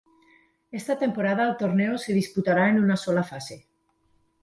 Esta 0.71 0.97
temporada 0.97 1.47
el 1.47 1.55
torneo 1.57 1.95
se 1.99 2.11
disputará 2.11 2.69
en 2.69 2.83
una 2.83 2.97
sola 2.97 3.21
fase. 3.23 3.67